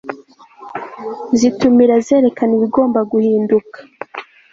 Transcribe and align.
zitumira 1.39 1.95
zerekana 2.05 2.51
ibigomba 2.57 2.99
guhinduka 3.11 3.77